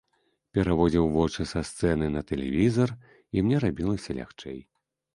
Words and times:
Пераводзіў 0.57 1.05
вочы 1.17 1.41
са 1.51 1.61
сцэны 1.71 2.09
на 2.15 2.21
тэлевізар, 2.33 2.89
і 3.35 3.47
мне 3.49 3.57
рабілася 3.69 4.11
лягчэй. 4.23 4.61